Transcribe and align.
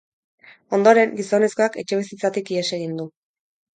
Ondoren, 0.77 1.13
gizonezkoak 1.19 1.77
etxebizitzatik 1.85 2.51
ihes 2.57 2.67
egin 2.79 2.97
du. 3.03 3.07